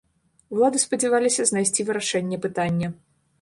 [0.53, 2.91] Улады спадзяваліся знайсці вырашэнне пытання.